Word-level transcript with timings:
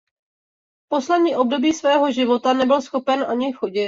Poslední 0.87 1.35
období 1.35 1.73
svého 1.73 2.11
života 2.11 2.53
nebyl 2.53 2.81
schopen 2.81 3.25
ani 3.29 3.53
chodit. 3.53 3.79